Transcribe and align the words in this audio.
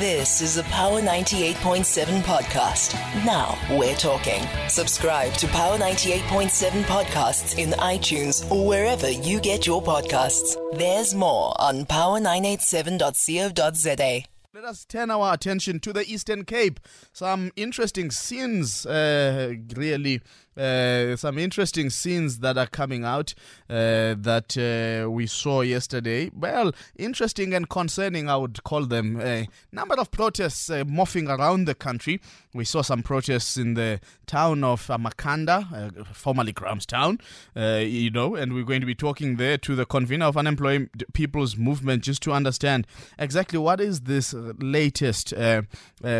This 0.00 0.40
is 0.40 0.56
a 0.56 0.64
Power 0.64 1.00
98.7 1.00 2.22
podcast. 2.22 2.94
Now 3.24 3.56
we're 3.78 3.94
talking. 3.94 4.42
Subscribe 4.68 5.32
to 5.34 5.46
Power 5.46 5.78
98.7 5.78 6.82
podcasts 6.82 7.56
in 7.58 7.70
iTunes 7.78 8.50
or 8.50 8.66
wherever 8.66 9.08
you 9.08 9.38
get 9.38 9.68
your 9.68 9.80
podcasts. 9.80 10.56
There's 10.76 11.14
more 11.14 11.54
on 11.60 11.84
power987.co.za. 11.84 14.22
Let 14.52 14.64
us 14.64 14.84
turn 14.84 15.12
our 15.12 15.32
attention 15.34 15.78
to 15.80 15.92
the 15.92 16.04
Eastern 16.10 16.44
Cape. 16.44 16.80
Some 17.12 17.52
interesting 17.54 18.10
scenes, 18.10 18.84
uh, 18.86 19.54
really. 19.76 20.22
Uh, 20.56 21.16
some 21.16 21.36
interesting 21.38 21.90
scenes 21.90 22.38
that 22.38 22.56
are 22.56 22.66
coming 22.66 23.04
out 23.04 23.34
uh, 23.68 24.14
that 24.16 24.56
uh, 24.56 25.10
we 25.10 25.26
saw 25.26 25.62
yesterday. 25.62 26.30
Well, 26.32 26.72
interesting 26.96 27.52
and 27.54 27.68
concerning, 27.68 28.28
I 28.28 28.36
would 28.36 28.62
call 28.62 28.86
them. 28.86 29.20
A 29.20 29.48
number 29.72 29.96
of 29.96 30.10
protests 30.10 30.70
uh, 30.70 30.84
morphing 30.84 31.28
around 31.28 31.66
the 31.66 31.74
country. 31.74 32.20
We 32.52 32.64
saw 32.64 32.82
some 32.82 33.02
protests 33.02 33.56
in 33.56 33.74
the 33.74 34.00
town 34.26 34.62
of 34.62 34.86
Makhanda, 34.86 36.00
uh, 36.00 36.04
formerly 36.12 36.52
Grahamstown, 36.52 37.18
uh, 37.56 37.80
you 37.82 38.10
know, 38.10 38.36
and 38.36 38.54
we're 38.54 38.64
going 38.64 38.80
to 38.80 38.86
be 38.86 38.94
talking 38.94 39.36
there 39.36 39.58
to 39.58 39.74
the 39.74 39.84
convener 39.84 40.26
of 40.26 40.36
Unemployed 40.36 40.88
People's 41.14 41.56
Movement 41.56 42.04
just 42.04 42.22
to 42.22 42.32
understand 42.32 42.86
exactly 43.18 43.58
what 43.58 43.80
is 43.80 44.02
this 44.02 44.32
latest 44.34 45.34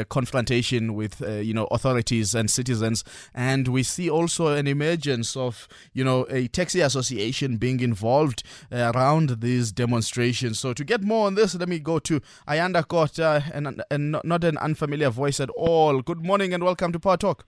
confrontation 0.09 0.95
with, 0.95 1.21
you 1.21 1.55
know, 1.55 1.67
authorities 1.71 2.35
and 2.35 2.51
citizens. 2.51 3.05
And 3.33 3.69
we 3.69 3.85
see 3.85 4.11
also 4.25 4.47
an 4.61 4.67
emergence 4.67 5.37
of, 5.37 5.69
you 5.93 6.05
know, 6.09 6.27
a 6.31 6.49
taxi 6.49 6.81
association 6.81 7.59
being 7.59 7.81
involved 7.81 8.43
uh, 8.73 8.91
around 8.95 9.41
these 9.41 9.71
demonstrations. 9.73 10.59
So 10.59 10.73
to 10.73 10.85
get 10.93 11.03
more 11.03 11.27
on 11.27 11.35
this, 11.35 11.55
let 11.55 11.69
me 11.69 11.79
go 11.79 11.99
to 12.09 12.21
Ayanda 12.49 12.83
Kota, 12.89 13.45
and, 13.53 13.83
and 13.91 14.13
not- 14.13 14.25
not 14.25 14.45
an 14.45 14.57
unfamiliar 14.59 15.11
voice 15.11 15.41
at 15.41 15.51
all. 15.51 16.01
Good 16.01 16.23
morning 16.25 16.55
and 16.55 16.63
welcome 16.65 16.91
to 16.93 16.99
Power 16.99 17.19
Talk. 17.19 17.45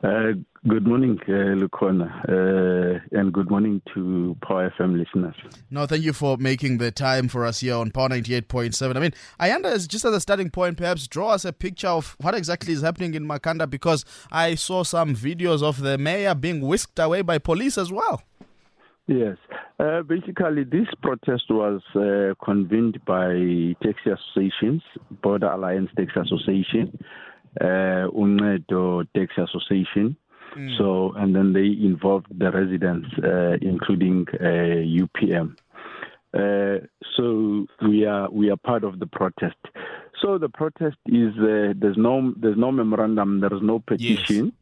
Uh, 0.00 0.32
good 0.68 0.86
morning, 0.86 1.18
uh, 1.26 1.56
Lukona, 1.58 2.08
uh, 2.28 3.00
and 3.10 3.32
good 3.32 3.50
morning 3.50 3.82
to 3.92 4.36
Power 4.46 4.72
FM 4.78 4.96
listeners. 4.96 5.34
No, 5.72 5.86
thank 5.86 6.04
you 6.04 6.12
for 6.12 6.36
making 6.36 6.78
the 6.78 6.92
time 6.92 7.26
for 7.26 7.44
us 7.44 7.58
here 7.60 7.74
on 7.74 7.90
Power 7.90 8.10
98.7. 8.10 8.96
I 8.96 9.00
mean, 9.00 9.10
Ayanda, 9.40 9.72
is 9.72 9.88
just 9.88 10.04
as 10.04 10.14
a 10.14 10.20
starting 10.20 10.50
point, 10.50 10.76
perhaps 10.76 11.08
draw 11.08 11.30
us 11.30 11.44
a 11.44 11.52
picture 11.52 11.88
of 11.88 12.14
what 12.20 12.36
exactly 12.36 12.72
is 12.72 12.82
happening 12.82 13.14
in 13.14 13.26
Makhanda 13.26 13.68
because 13.68 14.04
I 14.30 14.54
saw 14.54 14.84
some 14.84 15.16
videos 15.16 15.64
of 15.64 15.80
the 15.80 15.98
mayor 15.98 16.36
being 16.36 16.60
whisked 16.60 17.00
away 17.00 17.22
by 17.22 17.38
police 17.38 17.76
as 17.76 17.90
well. 17.90 18.22
Yes, 19.08 19.36
uh, 19.80 20.02
basically, 20.02 20.62
this 20.64 20.86
protest 21.02 21.44
was 21.50 21.80
uh, 21.96 22.34
convened 22.44 23.04
by 23.04 23.74
taxi 23.82 24.10
associations, 24.10 24.82
Border 25.22 25.48
Alliance 25.48 25.90
Taxi 25.96 26.20
Association, 26.20 26.98
uh, 27.60 28.08
Uncedo 28.14 29.06
Taxi 29.14 29.42
Association. 29.42 30.16
So, 30.76 31.12
and 31.16 31.36
then 31.36 31.52
they 31.52 31.66
involved 31.66 32.26
the 32.36 32.50
residents, 32.50 33.06
uh, 33.22 33.58
including 33.60 34.26
uh, 34.40 34.82
UPM. 35.04 35.56
Uh, 36.34 36.84
so 37.16 37.66
we 37.82 38.04
are 38.04 38.28
we 38.30 38.50
are 38.50 38.56
part 38.56 38.84
of 38.84 38.98
the 38.98 39.06
protest. 39.06 39.56
So 40.20 40.36
the 40.36 40.48
protest 40.48 40.96
is 41.06 41.32
uh, 41.38 41.74
there's 41.76 41.96
no 41.96 42.34
there's 42.36 42.56
no 42.56 42.72
memorandum, 42.72 43.40
there 43.40 43.54
is 43.54 43.62
no 43.62 43.78
petition. 43.78 44.52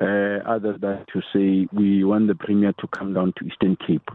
Uh, 0.00 0.38
other 0.46 0.78
than 0.78 1.04
to 1.12 1.20
say 1.32 1.68
we 1.72 2.04
want 2.04 2.28
the 2.28 2.34
premier 2.34 2.72
to 2.78 2.86
come 2.86 3.12
down 3.12 3.32
to 3.36 3.44
Eastern 3.44 3.76
Cape. 3.86 4.08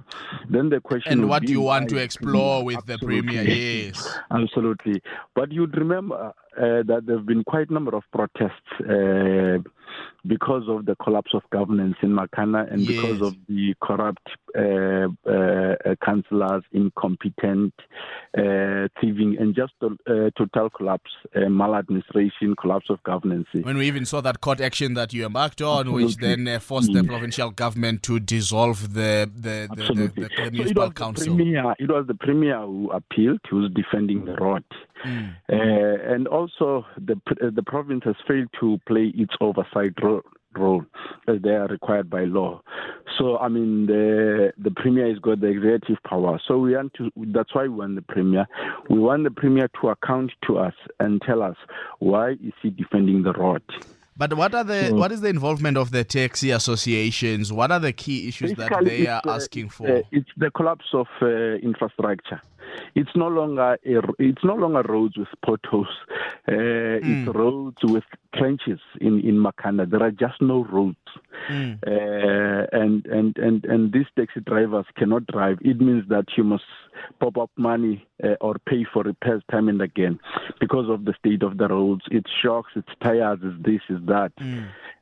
Then 0.49 0.69
the 0.69 0.79
question 0.79 1.11
And 1.11 1.29
what 1.29 1.43
do 1.43 1.51
you 1.51 1.61
want 1.61 1.89
to 1.89 1.97
explore 1.97 2.63
with 2.63 2.83
the 2.85 2.97
premier? 2.97 3.43
Yes. 3.43 4.17
Absolutely. 4.31 5.01
But 5.35 5.51
you'd 5.51 5.75
remember 5.75 6.33
uh, 6.57 6.83
that 6.83 7.03
there 7.05 7.17
have 7.17 7.25
been 7.25 7.43
quite 7.43 7.69
a 7.69 7.73
number 7.73 7.95
of 7.95 8.03
protests 8.11 8.71
uh, 8.81 9.57
because 10.27 10.63
of 10.67 10.85
the 10.85 10.95
collapse 10.95 11.31
of 11.33 11.43
governance 11.51 11.95
in 12.01 12.09
Makana 12.09 12.71
and 12.71 12.85
because 12.85 13.21
of 13.21 13.35
the 13.47 13.75
corrupt 13.81 14.27
uh, 14.57 15.07
uh, 15.29 15.75
uh, 15.85 15.95
councillors, 16.03 16.63
incompetent, 16.71 17.73
uh, 18.37 18.87
thieving, 18.99 19.37
and 19.39 19.55
just 19.55 19.73
uh, 19.83 19.89
total 20.37 20.69
collapse, 20.69 21.11
uh, 21.35 21.47
maladministration, 21.49 22.55
collapse 22.59 22.89
of 22.89 23.01
governance. 23.03 23.47
When 23.53 23.77
we 23.77 23.87
even 23.87 24.05
saw 24.05 24.21
that 24.21 24.41
court 24.41 24.61
action 24.61 24.95
that 24.95 25.13
you 25.13 25.25
embarked 25.25 25.61
on, 25.61 25.91
which 25.91 26.17
then 26.17 26.47
uh, 26.47 26.59
forced 26.59 26.91
the 26.91 27.03
provincial 27.03 27.51
government 27.51 28.03
to 28.03 28.19
dissolve 28.19 28.93
the 28.93 29.29
the, 29.35 29.67
the, 29.69 29.75
the, 29.75 29.81
Absolutely. 29.81 30.23
the, 30.23 30.29
the 30.29 30.35
so 30.35 30.43
it 30.43 30.53
municipal 30.53 30.91
council. 30.91 31.35
Premier, 31.35 31.75
it 31.79 31.89
was 31.89 32.07
the 32.07 32.15
premier 32.15 32.59
who 32.61 32.89
appealed. 32.91 33.39
He 33.49 33.55
was 33.55 33.71
defending 33.73 34.25
the 34.25 34.35
road, 34.35 34.63
Mm. 35.05 35.35
uh, 35.51 36.13
and 36.13 36.27
also 36.27 36.85
the 36.97 37.19
uh, 37.41 37.49
the 37.53 37.63
province 37.63 38.03
has 38.05 38.15
failed 38.27 38.49
to 38.59 38.79
play 38.87 39.11
its 39.15 39.33
oversight 39.41 39.93
ro- 40.01 40.23
role 40.57 40.85
as 41.27 41.41
they 41.41 41.49
are 41.49 41.67
required 41.67 42.09
by 42.09 42.23
law. 42.23 42.61
So 43.17 43.37
I 43.37 43.49
mean, 43.49 43.87
the 43.87 44.53
the 44.57 44.71
premier 44.71 45.07
has 45.09 45.19
got 45.19 45.41
the 45.41 45.47
executive 45.47 45.97
power. 46.07 46.39
So 46.47 46.57
we 46.59 46.75
want 46.75 46.93
to. 46.95 47.11
That's 47.17 47.53
why 47.53 47.63
we 47.63 47.69
want 47.69 47.95
the 47.95 48.01
premier. 48.01 48.47
We 48.89 48.99
want 48.99 49.23
the 49.25 49.31
premier 49.31 49.67
to 49.81 49.89
account 49.89 50.31
to 50.47 50.57
us 50.59 50.73
and 50.99 51.21
tell 51.21 51.41
us 51.43 51.57
why 51.99 52.31
is 52.31 52.53
he 52.61 52.69
defending 52.69 53.23
the 53.23 53.33
road. 53.33 53.63
But 54.17 54.33
what 54.35 54.55
are 54.55 54.63
the 54.63 54.85
So- 54.85 54.95
what 54.95 55.11
is 55.11 55.19
the 55.19 55.27
involvement 55.27 55.75
of 55.77 55.91
the 55.91 56.05
taxi 56.05 56.51
associations? 56.51 57.51
What 57.51 57.69
are 57.71 57.79
the 57.81 57.91
key 57.91 58.29
issues 58.29 58.53
that 58.53 58.71
they 58.85 59.07
are 59.07 59.21
uh, 59.25 59.35
asking 59.35 59.67
for? 59.69 59.89
uh, 59.91 60.01
it's 60.11 60.29
the 60.37 60.49
collapse 60.51 60.85
of 60.93 61.07
uh, 61.21 61.27
infrastructure. 61.69 62.39
It's 62.95 63.15
no 63.15 63.27
longer 63.27 63.77
a, 63.85 64.01
it's 64.19 64.43
no 64.43 64.55
longer 64.55 64.81
roads 64.83 65.17
with 65.17 65.27
potholes. 65.45 65.87
Uh, 66.47 66.99
It's 67.01 67.27
roads 67.35 67.77
with 67.83 68.03
trenches 68.37 68.79
in 69.01 69.19
in 69.21 69.35
Makhanda. 69.35 69.89
There 69.89 70.03
are 70.03 70.11
just 70.11 70.41
no 70.41 70.63
roads, 70.65 70.97
Mm. 71.49 71.77
uh, 71.85 72.67
and 72.81 73.05
and 73.07 73.37
and 73.37 73.65
and 73.65 73.91
these 73.93 74.07
taxi 74.17 74.39
drivers 74.41 74.85
cannot 74.97 75.27
drive. 75.27 75.57
It 75.61 75.79
means 75.79 76.03
that 76.09 76.25
you 76.37 76.43
must 76.43 76.63
pop 77.19 77.37
up 77.37 77.51
money 77.57 78.05
uh, 78.23 78.35
or 78.41 78.55
pay 78.65 78.85
for 78.91 79.03
repairs 79.03 79.43
time 79.51 79.67
and 79.69 79.81
again 79.81 80.19
because 80.59 80.89
of 80.89 81.05
the 81.05 81.13
state 81.19 81.43
of 81.43 81.57
the 81.57 81.67
roads. 81.67 82.03
It's 82.11 82.29
shocks, 82.41 82.71
it's 82.75 82.93
tires, 83.01 83.39
it's 83.43 83.63
this, 83.63 83.81
it's 83.89 84.05
that. 84.07 84.31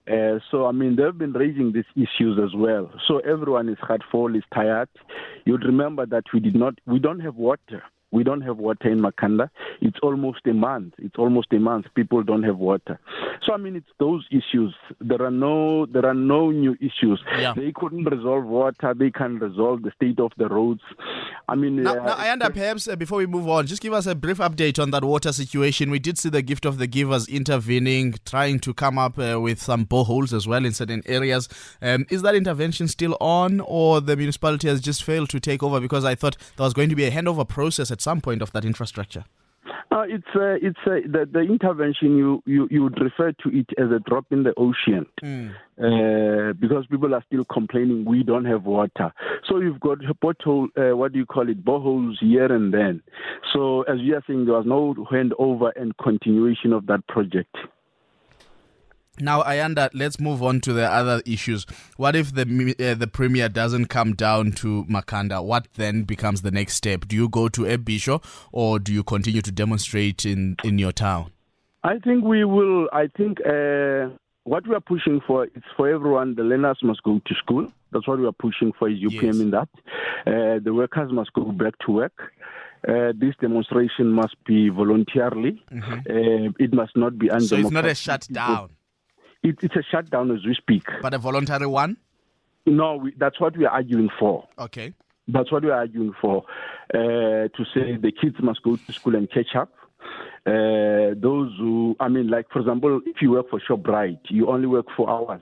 Uh, 0.06 0.40
so, 0.52 0.66
I 0.66 0.74
mean, 0.74 0.98
they've 0.98 1.18
been 1.18 1.32
raising 1.32 1.72
these 1.72 1.86
issues 1.96 2.38
as 2.38 2.54
well. 2.54 2.92
So 3.08 3.20
everyone 3.20 3.70
is 3.70 3.78
hurtful, 3.80 4.36
is 4.36 4.44
tired. 4.54 4.90
You'd 5.46 5.64
remember 5.64 6.06
that 6.08 6.26
we 6.34 6.42
did 6.42 6.56
not, 6.56 6.74
we 6.86 7.00
don't 7.00 7.22
have 7.22 7.36
water. 7.36 7.84
We 8.14 8.24
don't 8.24 8.42
have 8.42 8.58
water 8.58 8.90
in 8.90 9.00
Makhanda. 9.02 9.50
It's 9.82 9.98
almost 10.04 10.42
a 10.46 10.54
month. 10.54 10.94
It's 11.00 11.18
almost 11.18 11.48
a 11.52 11.60
month. 11.60 11.88
People 11.96 12.22
don't 12.22 12.44
have 12.44 12.58
water. 12.58 13.00
So 13.46 13.54
I 13.54 13.58
mean, 13.58 13.76
it's 13.76 13.90
those 14.00 14.24
issues. 14.32 14.74
There 15.02 15.22
are 15.22 15.32
no, 15.32 15.88
there 15.88 16.06
are 16.06 16.14
no 16.14 16.52
new 16.52 16.76
issues. 16.80 17.20
Yeah. 17.38 17.54
They 17.56 17.72
couldn't 17.76 18.06
resolve 18.06 18.46
water. 18.46 18.94
They 18.94 19.10
can't 19.10 19.42
resolve 19.42 19.82
the 19.82 19.92
state 19.96 20.20
of 20.20 20.32
the 20.38 20.48
roads. 20.48 20.82
I 21.50 21.56
mean, 21.56 21.82
Now, 21.82 22.00
uh, 22.00 22.06
now, 22.06 22.16
Ayanda, 22.16 22.54
perhaps 22.54 22.88
uh, 22.88 22.96
before 22.96 23.18
we 23.18 23.26
move 23.26 23.50
on, 23.50 23.66
just 23.66 23.82
give 23.82 23.94
us 23.94 24.06
a 24.06 24.14
brief 24.14 24.38
update 24.38 24.82
on 24.82 24.92
that 24.92 25.04
water 25.04 25.34
situation. 25.34 25.90
We 25.90 26.00
did 26.00 26.20
see 26.20 26.30
the 26.30 26.44
gift 26.44 26.66
of 26.66 26.78
the 26.78 26.88
givers 26.88 27.28
intervening, 27.28 28.16
trying 28.26 28.60
to 28.60 28.74
come 28.76 29.00
up 29.00 29.18
uh, 29.18 29.40
with 29.42 29.60
some 29.60 29.86
boreholes 29.88 30.34
as 30.34 30.48
well 30.48 30.64
in 30.66 30.72
certain 30.74 31.02
areas. 31.08 31.50
Um, 31.82 32.06
is 32.12 32.22
that 32.22 32.36
intervention 32.36 32.88
still 32.88 33.18
on, 33.20 33.60
or 33.62 34.02
the 34.02 34.16
municipality 34.16 34.68
has 34.68 34.82
just 34.82 35.04
failed 35.04 35.30
to 35.32 35.40
take 35.40 35.64
over? 35.64 35.80
Because 35.80 36.06
I 36.06 36.14
thought 36.14 36.38
there 36.58 36.64
was 36.64 36.74
going 36.74 36.90
to 36.90 36.96
be 36.96 37.06
a 37.06 37.12
handover 37.12 37.48
process 37.48 37.90
at 37.90 38.03
some 38.04 38.22
point 38.22 38.42
of 38.42 38.52
that 38.52 38.66
infrastructure. 38.66 39.24
Uh, 39.92 40.06
it's 40.08 40.36
uh, 40.36 40.58
it's 40.62 40.80
uh, 40.88 41.00
the 41.06 41.30
the 41.32 41.42
intervention 41.42 42.18
you, 42.18 42.42
you 42.46 42.68
you 42.72 42.82
would 42.84 43.00
refer 43.00 43.32
to 43.32 43.50
it 43.50 43.70
as 43.78 43.92
a 43.92 44.00
drop 44.00 44.26
in 44.32 44.44
the 44.44 44.54
ocean 44.58 45.06
uh, 45.24 46.54
because 46.54 46.86
people 46.88 47.14
are 47.14 47.24
still 47.28 47.46
complaining 47.46 48.04
we 48.04 48.24
don't 48.24 48.46
have 48.46 48.64
water. 48.66 49.14
So 49.48 49.60
you've 49.60 49.80
got 49.80 50.00
bottle 50.20 50.68
uh, 50.76 50.98
what 50.98 51.14
do 51.14 51.20
you 51.20 51.26
call 51.26 51.48
it 51.48 51.64
boreholes 51.64 52.16
here 52.20 52.52
and 52.52 52.74
then. 52.74 53.04
So 53.54 53.84
as 53.84 54.00
you 54.00 54.16
are 54.16 54.24
saying, 54.26 54.46
there 54.46 54.56
was 54.56 54.66
no 54.66 54.96
handover 55.12 55.72
and 55.76 55.96
continuation 55.98 56.74
of 56.74 56.88
that 56.88 57.06
project. 57.08 57.56
Now, 59.20 59.44
Ayanda, 59.44 59.90
let's 59.94 60.20
move 60.20 60.42
on 60.42 60.60
to 60.62 60.74
the 60.74 60.86
other 60.92 61.22
issues. 61.26 61.68
What 61.98 62.16
if 62.16 62.34
the 62.34 62.76
uh, 62.80 62.96
the 62.96 63.06
premier 63.08 63.48
doesn't 63.48 63.86
come 63.86 64.14
down 64.16 64.54
to 64.54 64.86
Makhanda? 64.86 65.44
What 65.44 65.68
then 65.76 66.02
becomes 66.04 66.42
the 66.42 66.50
next 66.50 66.74
step? 66.74 67.06
Do 67.08 67.16
you 67.16 67.30
go 67.30 67.48
to 67.50 67.62
Ebisho 67.62 68.24
or 68.52 68.80
do 68.80 68.92
you 68.92 69.04
continue 69.04 69.42
to 69.44 69.52
demonstrate 69.52 70.26
in, 70.26 70.56
in 70.64 70.80
your 70.80 70.92
town? 70.92 71.32
I 71.84 72.00
think 72.00 72.24
we 72.24 72.44
will. 72.44 72.90
I 72.92 73.08
think 73.16 73.38
uh, 73.46 74.10
what 74.46 74.68
we 74.68 74.74
are 74.74 74.82
pushing 74.82 75.22
for 75.28 75.46
is 75.46 75.64
for 75.78 75.88
everyone. 75.94 76.34
The 76.34 76.44
learners 76.44 76.80
must 76.82 77.04
go 77.04 77.20
to 77.24 77.36
school. 77.36 77.72
That's 77.92 78.08
what 78.08 78.18
we 78.18 78.26
are 78.26 78.32
pushing 78.32 78.72
for. 78.80 78.90
Is 78.90 79.00
UPM 79.00 79.22
Yes. 79.22 79.40
in 79.40 79.52
that? 79.52 79.70
Uh, 80.26 80.60
the 80.64 80.74
workers 80.74 81.12
must 81.12 81.32
go 81.34 81.52
back 81.52 81.74
to 81.86 81.92
work. 81.92 82.34
Uh, 82.88 83.14
this 83.16 83.36
demonstration 83.40 84.10
must 84.12 84.36
be 84.46 84.70
voluntarily. 84.70 85.64
Uh, 85.72 86.50
it 86.60 86.74
must 86.74 86.98
not 86.98 87.20
be 87.20 87.28
Mm-hmm. 87.28 87.40
So 87.46 87.56
it's 87.58 87.72
not 87.72 87.86
a 87.86 87.94
shutdown, 87.96 88.72
It, 89.44 89.58
it's 89.62 89.76
a 89.76 89.84
shutdown 89.84 90.32
as 90.32 90.46
we 90.46 90.56
speak. 90.56 90.84
but 91.02 91.14
a 91.14 91.18
voluntary 91.18 91.68
one? 91.68 91.98
No, 92.66 92.96
we, 92.96 93.14
that's 93.18 93.40
what 93.40 93.58
we 93.58 93.66
are 93.66 93.74
arguing 93.74 94.10
for. 94.20 94.48
Okay. 94.58 94.94
That's 95.28 95.52
what 95.52 95.64
we 95.64 95.70
are 95.70 95.80
arguing 95.80 96.14
for. 96.22 96.44
Uh, 96.94 97.48
to 97.50 97.66
say 97.74 97.98
the 97.98 98.12
kids 98.12 98.36
must 98.42 98.62
go 98.64 98.76
to 98.78 98.94
school 98.94 99.16
and 99.16 99.30
catch 99.30 99.56
up. 99.56 99.74
Uh, 100.46 101.16
those 101.16 101.52
who, 101.58 101.96
I 102.00 102.10
mean, 102.10 102.30
like 102.30 102.50
for 102.52 102.60
example, 102.60 103.00
if 103.06 103.22
you 103.22 103.32
work 103.32 103.50
for 103.50 103.60
Shoprite, 103.62 104.20
you 104.30 104.50
only 104.50 104.68
work 104.68 104.88
four 104.96 105.10
hours. 105.10 105.42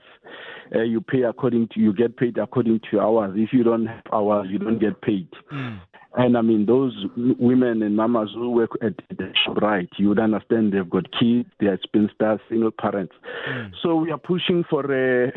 Uh, 0.74 0.82
you 0.82 1.00
pay 1.00 1.22
according 1.22 1.68
to, 1.74 1.80
you 1.80 1.92
get 1.92 2.16
paid 2.16 2.38
according 2.38 2.80
to 2.90 3.00
hours. 3.00 3.32
If 3.36 3.52
you 3.52 3.64
don't 3.64 3.86
have 3.86 4.04
hours, 4.12 4.48
you 4.50 4.58
don't 4.58 4.78
get 4.78 5.00
paid. 5.02 5.28
Mm. 5.52 5.80
And 6.14 6.36
I 6.36 6.42
mean, 6.42 6.66
those 6.66 6.94
women 7.16 7.82
and 7.82 7.96
mamas 7.96 8.30
who 8.34 8.50
work 8.50 8.72
at 8.82 8.96
the 9.08 9.32
Shoprite, 9.46 9.88
you 9.96 10.10
would 10.10 10.18
understand 10.18 10.72
they've 10.72 10.88
got 10.88 11.10
kids, 11.12 11.48
they 11.58 11.66
are 11.66 11.78
spinsters, 11.82 12.40
single 12.48 12.70
parents. 12.70 13.14
Mm. 13.48 13.72
So 13.82 13.96
we 13.96 14.10
are 14.10 14.18
pushing 14.18 14.64
for 14.68 14.84
a 14.92 15.32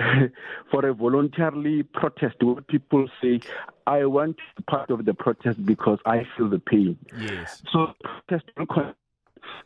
for 0.71 0.85
a 0.85 0.93
voluntarily 0.93 1.83
protest 1.83 2.43
where 2.43 2.61
people 2.61 3.07
say, 3.21 3.39
I 3.87 4.05
want 4.05 4.37
to 4.37 4.43
be 4.57 4.63
part 4.63 4.89
of 4.89 5.05
the 5.05 5.13
protest 5.13 5.65
because 5.65 5.99
I 6.05 6.27
feel 6.35 6.49
the 6.49 6.59
pain. 6.59 6.97
Yes. 7.17 7.61
So 7.71 7.93
protest 8.27 8.51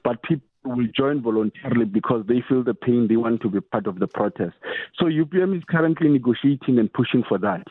but 0.04 0.22
people 0.24 0.46
will 0.64 0.88
join 0.96 1.22
voluntarily 1.22 1.86
because 1.86 2.26
they 2.28 2.44
feel 2.48 2.64
the 2.64 2.74
pain, 2.74 3.08
they 3.08 3.16
want 3.16 3.42
to 3.42 3.50
be 3.50 3.62
part 3.62 3.88
of 3.88 4.00
the 4.00 4.08
protest. 4.08 4.56
So 4.98 5.06
UPM 5.06 5.58
is 5.58 5.64
currently 5.70 6.10
negotiating 6.10 6.80
and 6.80 6.92
pushing 6.92 7.24
for 7.28 7.38
that. 7.40 7.66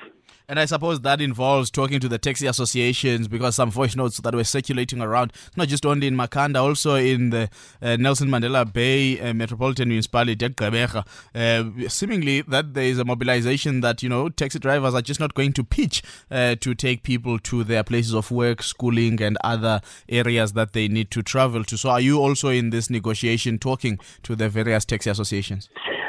And 0.50 0.58
I 0.58 0.64
suppose 0.64 1.02
that 1.02 1.20
involves 1.20 1.70
talking 1.70 2.00
to 2.00 2.08
the 2.08 2.16
taxi 2.16 2.46
associations 2.46 3.28
because 3.28 3.54
some 3.54 3.70
voice 3.70 3.94
notes 3.94 4.16
that 4.16 4.34
were 4.34 4.44
circulating 4.44 5.02
around, 5.02 5.34
not 5.56 5.68
just 5.68 5.84
only 5.84 6.06
in 6.06 6.16
Makhanda, 6.16 6.62
also 6.62 6.94
in 6.94 7.28
the 7.28 7.50
uh, 7.82 7.96
Nelson 7.96 8.30
Mandela 8.30 8.70
Bay 8.72 9.20
uh, 9.20 9.34
Metropolitan 9.34 9.90
Municipality, 9.90 10.46
uh, 10.58 11.64
seemingly 11.88 12.40
that 12.40 12.72
there 12.72 12.84
is 12.84 12.98
a 12.98 13.04
mobilization 13.04 13.82
that, 13.82 14.02
you 14.02 14.08
know, 14.08 14.30
taxi 14.30 14.58
drivers 14.58 14.94
are 14.94 15.02
just 15.02 15.20
not 15.20 15.34
going 15.34 15.52
to 15.52 15.62
pitch 15.62 16.02
uh, 16.30 16.54
to 16.54 16.74
take 16.74 17.02
people 17.02 17.38
to 17.40 17.62
their 17.62 17.84
places 17.84 18.14
of 18.14 18.30
work, 18.30 18.62
schooling, 18.62 19.20
and 19.20 19.36
other 19.44 19.82
areas 20.08 20.54
that 20.54 20.72
they 20.72 20.88
need 20.88 21.10
to 21.10 21.22
travel 21.22 21.62
to. 21.64 21.76
So 21.76 21.90
are 21.90 22.00
you 22.00 22.22
also 22.22 22.48
in 22.48 22.70
this 22.70 22.88
negotiation 22.88 23.58
talking 23.58 23.98
to 24.22 24.34
the 24.34 24.48
various 24.48 24.86
taxi 24.86 25.10
associations? 25.10 25.68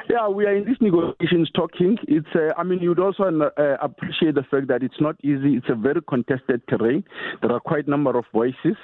Yeah, 0.10 0.28
we 0.28 0.46
are 0.48 0.56
in 0.56 0.66
these 0.66 0.82
negotiations 0.82 1.52
talking. 1.54 1.98
It's, 2.08 2.28
uh, 2.34 2.52
I 2.58 2.64
mean, 2.64 2.80
you'd 2.80 3.00
also 3.00 3.24
uh, 3.26 3.78
appreciate 3.80 4.34
the 4.34 4.44
fact 4.50 4.68
that 4.70 4.82
it's 4.82 5.00
not 5.00 5.16
easy. 5.24 5.54
It's 5.56 5.70
a 5.70 5.76
very 5.76 6.02
contested 6.02 6.64
terrain. 6.68 7.04
There 7.42 7.52
are 7.52 7.60
quite 7.60 7.86
a 7.86 7.90
number 7.92 8.18
of 8.18 8.26
voices. 8.34 8.76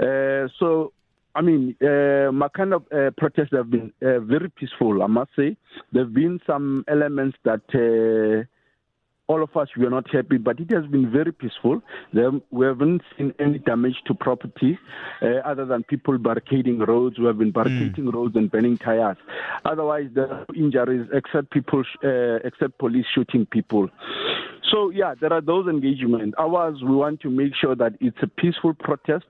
Uh, 0.00 0.48
so, 0.58 0.92
I 1.36 1.42
mean, 1.42 1.76
uh, 1.80 2.32
my 2.32 2.48
kind 2.48 2.74
of 2.74 2.82
uh, 2.92 3.10
protests 3.16 3.52
have 3.52 3.70
been 3.70 3.92
uh, 4.02 4.18
very 4.18 4.50
peaceful, 4.50 5.00
I 5.00 5.06
must 5.06 5.30
say. 5.36 5.56
There 5.92 6.02
have 6.02 6.12
been 6.12 6.40
some 6.44 6.84
elements 6.88 7.38
that 7.44 7.62
uh, 7.72 8.44
all 9.28 9.42
of 9.42 9.54
us 9.56 9.68
were 9.76 9.90
not 9.90 10.10
happy, 10.10 10.38
but 10.38 10.58
it 10.58 10.70
has 10.70 10.86
been 10.86 11.10
very 11.10 11.32
peaceful. 11.32 11.82
We 12.50 12.66
haven't 12.66 13.02
seen 13.16 13.34
any 13.38 13.58
damage 13.58 13.96
to 14.06 14.14
property 14.14 14.78
uh, 15.22 15.26
other 15.44 15.66
than 15.66 15.84
people 15.84 16.16
barricading 16.18 16.78
roads. 16.78 17.18
We 17.18 17.26
have 17.26 17.38
been 17.38 17.52
barricading 17.52 18.06
mm. 18.06 18.14
roads 18.14 18.36
and 18.36 18.50
burning 18.50 18.78
tires. 18.78 19.18
Otherwise, 19.66 20.08
there 20.14 20.32
are 20.32 20.46
injuries 20.56 21.06
except 21.12 21.50
people, 21.50 21.84
uh, 22.02 22.36
except 22.42 22.78
police 22.78 23.04
shooting 23.14 23.44
people. 23.44 23.90
So 24.72 24.90
yeah, 24.90 25.14
there 25.20 25.32
are 25.32 25.40
those 25.40 25.66
engagements. 25.66 26.34
Ours, 26.38 26.82
we 26.82 26.94
want 26.94 27.20
to 27.20 27.30
make 27.30 27.54
sure 27.54 27.74
that 27.74 27.94
it's 28.00 28.18
a 28.22 28.26
peaceful 28.26 28.74
protest. 28.74 29.26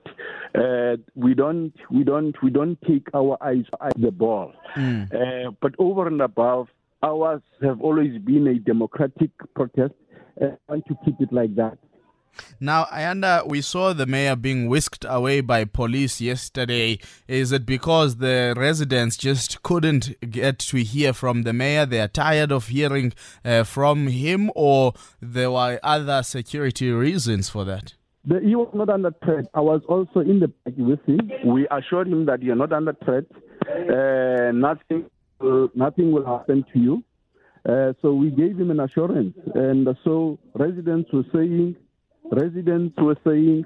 Uh, 0.55 0.97
we 1.15 1.33
don't, 1.33 1.73
we 1.91 2.03
don't, 2.03 2.35
we 2.41 2.49
don't 2.49 2.77
take 2.81 3.07
our 3.13 3.37
eyes 3.41 3.65
off 3.79 3.91
the 3.97 4.11
ball. 4.11 4.53
Mm. 4.75 5.13
Uh, 5.13 5.51
but 5.61 5.75
over 5.77 6.07
and 6.07 6.21
above, 6.21 6.67
ours 7.03 7.41
have 7.61 7.81
always 7.81 8.17
been 8.19 8.47
a 8.47 8.55
democratic 8.59 9.31
protest. 9.55 9.93
and 10.37 10.57
I 10.67 10.71
want 10.73 10.85
to 10.87 10.95
keep 11.05 11.15
it 11.19 11.31
like 11.31 11.55
that. 11.55 11.77
Now, 12.59 12.85
Ayanda, 12.85 13.47
we 13.47 13.61
saw 13.61 13.93
the 13.93 14.05
mayor 14.05 14.35
being 14.35 14.67
whisked 14.67 15.05
away 15.07 15.41
by 15.41 15.65
police 15.65 16.21
yesterday. 16.21 16.99
Is 17.27 17.51
it 17.51 17.65
because 17.65 18.17
the 18.17 18.53
residents 18.55 19.17
just 19.17 19.61
couldn't 19.63 20.15
get 20.29 20.59
to 20.59 20.77
hear 20.77 21.13
from 21.13 21.43
the 21.43 21.53
mayor? 21.53 21.85
They 21.85 21.99
are 21.99 22.07
tired 22.07 22.51
of 22.51 22.67
hearing 22.67 23.13
uh, 23.43 23.63
from 23.63 24.07
him, 24.07 24.51
or 24.55 24.93
there 25.21 25.51
were 25.51 25.79
other 25.83 26.23
security 26.23 26.91
reasons 26.91 27.49
for 27.49 27.65
that? 27.65 27.95
The, 28.25 28.39
he 28.41 28.55
was 28.55 28.69
not 28.73 28.89
under 28.89 29.11
threat. 29.23 29.45
I 29.53 29.61
was 29.61 29.81
also 29.87 30.19
in 30.19 30.39
the 30.39 30.49
back 30.49 30.73
with 30.77 31.03
him. 31.05 31.31
We 31.45 31.67
assured 31.71 32.07
him 32.07 32.25
that 32.25 32.43
you're 32.43 32.55
not 32.55 32.73
under 32.73 32.93
threat. 33.03 33.25
Uh, 33.67 34.51
nothing 34.51 35.09
uh, 35.41 35.67
nothing 35.75 36.11
will 36.11 36.25
happen 36.25 36.65
to 36.73 36.79
you. 36.79 37.03
Uh, 37.67 37.93
so 38.01 38.13
we 38.13 38.29
gave 38.29 38.57
him 38.57 38.71
an 38.71 38.79
assurance. 38.79 39.35
And 39.55 39.87
so 40.03 40.39
residents 40.53 41.11
were 41.11 41.25
saying, 41.33 41.75
residents 42.31 42.95
were 42.97 43.17
saying, 43.25 43.65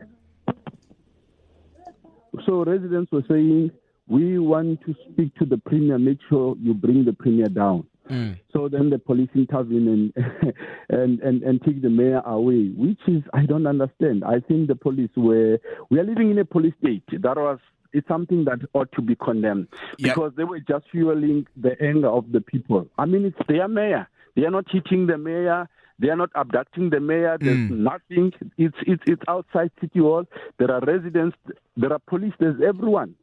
so 2.45 2.63
residents 2.63 3.11
were 3.11 3.23
saying, 3.29 3.71
we 4.07 4.39
want 4.39 4.81
to 4.85 4.95
speak 5.09 5.35
to 5.35 5.45
the 5.45 5.57
premier, 5.57 5.97
make 5.97 6.19
sure 6.29 6.55
you 6.59 6.73
bring 6.73 7.05
the 7.05 7.13
premier 7.13 7.45
down. 7.45 7.85
Mm. 8.09 8.37
So 8.51 8.67
then 8.67 8.89
the 8.89 8.99
police 8.99 9.29
intervene 9.33 9.87
and, 10.15 10.53
and, 10.89 11.19
and, 11.21 11.43
and 11.43 11.61
take 11.63 11.81
the 11.81 11.89
mayor 11.89 12.21
away, 12.25 12.71
which 12.75 12.99
is, 13.07 13.23
I 13.33 13.45
don't 13.45 13.65
understand. 13.65 14.23
I 14.25 14.39
think 14.39 14.67
the 14.67 14.75
police 14.75 15.11
were, 15.15 15.59
we 15.89 15.99
are 15.99 16.03
living 16.03 16.31
in 16.31 16.39
a 16.39 16.45
police 16.45 16.73
state. 16.83 17.03
That 17.11 17.37
was 17.37 17.59
it's 17.93 18.07
something 18.07 18.45
that 18.45 18.59
ought 18.73 18.91
to 18.93 19.01
be 19.01 19.15
condemned 19.15 19.67
because 19.97 20.31
yeah. 20.33 20.37
they 20.37 20.43
were 20.43 20.59
just 20.59 20.85
fueling 20.91 21.45
the 21.55 21.81
anger 21.81 22.09
of 22.09 22.31
the 22.31 22.41
people. 22.41 22.87
I 22.97 23.05
mean, 23.05 23.25
it's 23.25 23.47
their 23.47 23.67
mayor. 23.67 24.07
They 24.35 24.45
are 24.45 24.51
not 24.51 24.65
hitting 24.69 25.07
the 25.07 25.17
mayor. 25.17 25.69
They 25.99 26.09
are 26.09 26.15
not 26.15 26.31
abducting 26.35 26.89
the 26.89 26.99
mayor. 26.99 27.37
There's 27.39 27.55
mm. 27.55 27.69
nothing. 27.69 28.33
It's, 28.57 28.75
it's, 28.87 29.03
it's 29.05 29.21
outside 29.27 29.71
City 29.79 29.99
Hall. 29.99 30.25
There 30.57 30.71
are 30.71 30.81
residents. 30.81 31.37
There 31.77 31.93
are 31.93 31.99
police. 32.07 32.33
There's 32.39 32.59
everyone. 32.67 33.15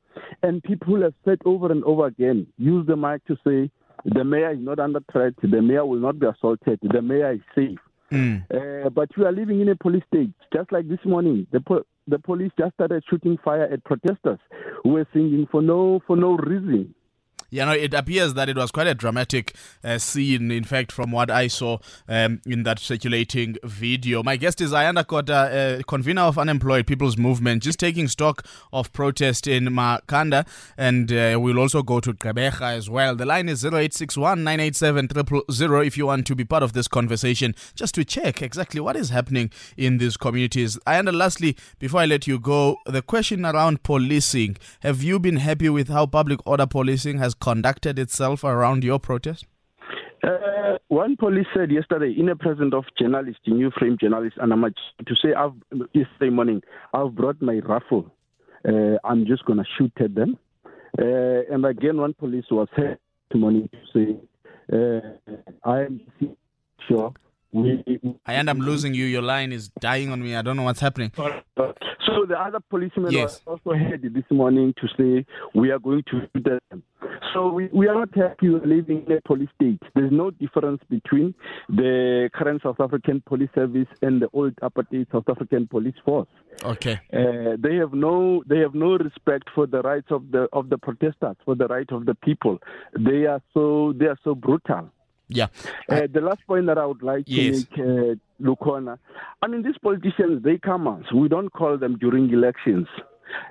And 0.43 0.63
people 0.63 1.03
have 1.03 1.15
said 1.25 1.41
over 1.45 1.71
and 1.71 1.83
over 1.85 2.07
again, 2.07 2.47
use 2.59 2.87
the 2.87 2.97
mic 2.97 3.25
to 3.27 3.37
say, 3.47 3.71
the 4.05 4.25
mayor 4.25 4.53
is 4.53 4.61
not 4.61 4.79
under 4.79 5.01
threat. 5.13 5.35
The 5.43 5.61
mayor 5.61 5.85
will 5.85 5.99
not 5.99 6.19
be 6.19 6.27
assaulted. 6.27 6.79
The 6.83 7.03
mayor 7.03 7.33
is 7.33 7.41
safe. 7.55 7.79
Mm. 8.13 8.45
Uh, 8.51 8.89
but 8.91 9.09
we 9.17 9.25
are 9.25 9.33
living 9.33 9.61
in 9.61 9.69
a 9.69 9.77
police 9.77 10.03
state. 10.09 10.33
Just 10.53 10.73
like 10.73 10.89
this 10.89 10.99
morning, 11.05 11.47
the, 11.53 11.61
po- 11.61 11.85
the 12.11 12.19
police 12.19 12.53
just 12.59 12.75
started 12.75 13.03
shooting 13.09 13.39
fire 13.45 13.65
at 13.65 13.85
protesters 13.85 14.39
who 14.83 14.91
were 14.91 15.07
singing 15.13 15.47
for 15.51 15.63
no 15.63 16.01
for 16.07 16.17
no 16.17 16.37
reason. 16.37 16.95
You 17.51 17.67
know, 17.67 17.73
it 17.73 17.93
appears 17.95 18.35
that 18.35 18.49
it 18.49 18.57
was 18.57 18.71
quite 18.71 18.87
a 18.87 18.95
dramatic 18.95 19.57
uh, 19.83 19.99
scene, 19.99 20.53
in 20.53 20.63
fact, 20.63 20.93
from 20.93 21.11
what 21.11 21.31
I 21.31 21.49
saw 21.49 21.79
um, 22.09 22.41
in 22.47 22.63
that 22.63 22.79
circulating 22.79 23.57
video. 23.65 24.23
My 24.23 24.37
guest 24.37 24.61
is 24.61 24.71
Ayanda 24.71 25.05
Kota, 25.05 25.81
uh, 25.81 25.83
convener 25.89 26.23
of 26.23 26.39
Unemployed 26.39 26.87
People's 26.87 27.17
Movement, 27.17 27.65
just 27.65 27.81
taking 27.81 28.07
stock 28.07 28.47
of 28.73 28.93
protest 28.93 29.49
in 29.49 29.65
Makhanda. 29.65 30.47
and 30.79 31.13
uh, 31.13 31.39
we'll 31.41 31.59
also 31.59 31.83
go 31.83 31.99
to 31.99 32.13
Gqeberha 32.13 32.77
as 32.77 32.89
well. 32.89 33.17
The 33.17 33.27
line 33.27 33.49
is 33.49 33.65
0861 33.65 34.45
987 34.45 35.09
000 35.51 35.81
if 35.81 35.97
you 35.99 36.07
want 36.07 36.27
to 36.29 36.37
be 36.37 36.45
part 36.45 36.63
of 36.63 36.73
this 36.73 36.87
conversation, 36.87 37.57
just 37.75 37.97
to 37.97 38.05
check 38.05 38.43
exactly 38.43 38.81
what 38.81 38.95
is 38.95 39.11
happening 39.11 39.51
in 39.77 39.99
these 39.99 40.17
communities. 40.17 40.79
Ayanda, 40.87 41.13
lastly, 41.13 41.57
before 41.81 42.01
I 42.01 42.07
let 42.07 42.29
you 42.29 42.39
go, 42.39 42.77
the 42.87 43.03
question 43.03 43.45
around 43.45 43.83
policing. 43.83 44.57
Have 44.81 45.03
you 45.03 45.19
been 45.19 45.37
happy 45.37 45.69
with 45.69 45.89
how 45.89 46.07
public 46.07 46.39
order 46.47 46.67
policing 46.67 47.19
has 47.19 47.35
conducted 47.41 47.99
itself 47.99 48.45
around 48.45 48.85
your 48.85 48.99
protest? 48.99 49.47
Uh, 50.23 50.77
one 50.89 51.17
police 51.17 51.47
said 51.55 51.71
yesterday 51.71 52.15
in 52.17 52.27
the 52.27 52.37
presence 52.37 52.75
of 52.75 52.85
journalists, 52.99 53.41
new 53.47 53.71
frame 53.79 53.97
journalists, 53.99 54.39
and 54.41 54.53
I'm 54.53 54.63
to 54.63 55.15
say 55.23 55.33
I've, 55.33 55.55
yesterday 55.95 56.31
morning, 56.31 56.63
I've 56.93 57.15
brought 57.15 57.41
my 57.41 57.59
rifle. 57.61 58.13
Uh, 58.69 58.97
I'm 59.05 59.27
just 59.27 59.45
going 59.47 59.59
to 59.59 59.65
shoot 59.79 59.93
at 59.99 60.15
them. 60.15 60.39
Uh, 60.99 61.43
and 61.51 61.65
again, 61.65 61.97
one 61.97 62.13
police 62.13 62.45
was 62.51 62.69
here 62.77 62.99
this 63.31 63.41
morning 63.41 63.71
to 63.73 63.79
say, 63.95 64.17
uh, 64.73 65.35
I'm 65.65 66.01
sure. 66.87 67.15
We, 67.53 67.83
I 68.27 68.35
end 68.35 68.49
up 68.49 68.59
losing 68.59 68.95
you. 68.95 69.05
Your 69.07 69.23
line 69.23 69.53
is 69.53 69.69
dying 69.81 70.11
on 70.11 70.23
me. 70.23 70.37
I 70.37 70.43
don't 70.43 70.57
know 70.57 70.63
what's 70.63 70.81
happening. 70.81 71.13
So 71.17 72.27
the 72.27 72.39
other 72.39 72.61
policemen 72.71 73.13
yes. 73.13 73.41
also 73.47 73.73
heard 73.73 74.03
this 74.03 74.25
morning 74.31 74.75
to 74.81 74.89
say 74.97 75.27
we 75.55 75.71
are 75.71 75.79
going 75.79 76.03
to 76.11 76.21
shoot 76.33 76.45
them. 76.45 76.83
So 77.35 77.49
we, 77.49 77.69
we 77.73 77.87
are 77.89 77.95
not 77.95 78.15
happy 78.15 78.49
living 78.49 79.05
in 79.07 79.13
a 79.13 79.21
police 79.21 79.49
state. 79.55 79.81
There's 79.95 80.13
no 80.13 80.31
difference 80.31 80.81
between 80.89 81.35
the 81.69 82.31
current 82.35 82.63
South 82.63 82.81
African 82.81 83.23
police 83.27 83.51
service 83.55 83.87
and 84.03 84.21
the 84.23 84.29
old 84.33 84.57
apartheid 84.57 85.11
South 85.13 85.29
African 85.29 85.67
police 85.67 85.95
force. 86.05 86.29
Okay. 86.65 87.01
Uh, 87.13 87.57
they 87.59 87.77
have 87.77 87.93
no 87.93 88.43
they 88.49 88.59
have 88.59 88.75
no 88.75 88.97
respect 88.97 89.49
for 89.55 89.67
the 89.67 89.83
rights 89.83 90.09
of 90.11 90.31
the 90.31 90.49
of 90.53 90.69
the 90.69 90.79
protesters, 90.79 91.37
for 91.45 91.55
the 91.55 91.67
right 91.69 91.91
of 91.93 92.07
the 92.07 92.15
people. 92.15 92.59
They 92.99 93.27
are 93.27 93.41
so 93.55 93.93
they 93.97 94.07
are 94.07 94.19
so 94.25 94.35
brutal. 94.35 94.91
Yeah. 95.31 95.47
Uh, 95.89 96.07
the 96.13 96.21
last 96.21 96.47
point 96.47 96.67
that 96.67 96.79
I 96.79 96.87
would 96.87 97.03
like 97.03 97.27
to 97.27 97.51
make, 97.53 97.73
uh, 97.79 98.15
Lukona, 98.43 98.99
I 99.43 99.47
mean, 99.47 99.63
these 99.63 99.79
politicians, 99.83 100.43
they 100.43 100.59
come 100.59 100.89
us. 100.89 101.05
We 101.13 101.29
don't 101.29 101.51
call 101.51 101.79
them 101.79 101.97
during 101.99 102.31
elections. 102.31 102.89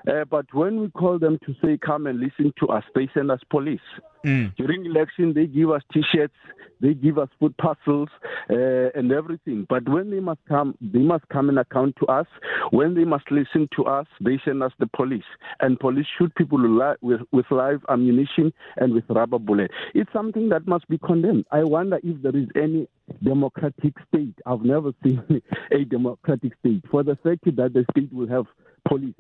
Uh, 0.08 0.26
but 0.26 0.46
when 0.54 0.80
we 0.82 0.90
call 0.90 1.20
them 1.20 1.38
to 1.46 1.54
say, 1.64 1.78
come 1.78 2.08
and 2.08 2.20
listen 2.20 2.54
to 2.60 2.68
us, 2.68 2.84
they 2.96 3.10
send 3.14 3.32
us 3.32 3.40
police. 3.50 3.80
Mm. 4.26 4.56
During 4.58 4.86
election, 4.86 5.34
they 5.34 5.46
give 5.46 5.72
us 5.72 5.82
T-shirts, 5.94 6.34
they 6.82 6.94
give 6.94 7.18
us 7.18 7.30
food 7.40 7.56
parcels, 7.58 8.10
uh, 8.50 8.90
and 8.96 9.12
everything. 9.12 9.66
But 9.70 9.88
when 9.88 10.12
they 10.12 10.20
must 10.20 10.42
come, 10.48 10.76
they 10.82 11.00
must 11.00 11.28
come 11.30 11.50
and 11.50 11.60
account 11.60 11.96
to 12.00 12.06
us. 12.08 12.28
When 12.72 12.96
they 12.96 13.06
must 13.06 13.32
listen 13.32 13.70
to 13.78 13.86
us, 13.86 14.08
they 14.22 14.40
send 14.44 14.62
us 14.64 14.74
the 14.80 14.88
police, 14.88 15.24
and 15.62 15.80
police 15.80 16.08
shoot 16.18 16.34
people 16.36 16.60
with 17.02 17.22
with 17.32 17.46
live 17.50 17.82
ammunition 17.90 18.54
and 18.78 18.94
with 18.94 19.06
rubber 19.10 19.40
bullets. 19.40 19.74
It's 19.94 20.12
something 20.12 20.50
that 20.50 20.68
must 20.68 20.88
be 20.90 20.98
condemned. 20.98 21.46
I 21.52 21.64
wonder 21.64 22.00
if 22.04 22.22
there 22.22 22.36
is 22.36 22.48
any 22.56 22.88
democratic 23.24 23.94
state. 24.08 24.36
I've 24.46 24.62
never 24.62 24.92
seen 25.04 25.42
a 25.72 25.86
democratic 25.86 26.54
state 26.60 26.84
for 26.92 27.04
the 27.04 27.16
fact 27.18 27.46
that 27.46 27.74
the 27.74 27.86
state 27.92 28.12
will 28.14 28.28
have 28.28 28.46
police. 28.88 29.16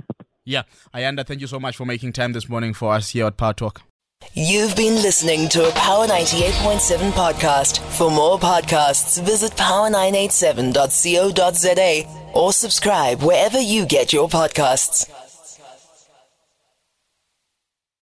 Yeah, 0.45 0.63
Ayanda, 0.93 1.25
thank 1.25 1.41
you 1.41 1.47
so 1.47 1.59
much 1.59 1.75
for 1.77 1.85
making 1.85 2.13
time 2.13 2.33
this 2.33 2.47
morning 2.49 2.73
for 2.73 2.93
us 2.93 3.09
here 3.09 3.25
at 3.25 3.37
Power 3.37 3.53
Talk. 3.53 3.81
You've 4.33 4.75
been 4.75 4.95
listening 4.95 5.47
to 5.49 5.67
a 5.67 5.71
Power 5.71 6.05
98.7 6.07 7.11
podcast. 7.11 7.79
For 7.97 8.11
more 8.11 8.37
podcasts, 8.37 9.21
visit 9.23 9.53
power987.co.za 9.53 12.31
or 12.33 12.53
subscribe 12.53 13.23
wherever 13.23 13.59
you 13.59 13.85
get 13.85 14.11
your 14.13 14.27
podcasts. 14.27 15.09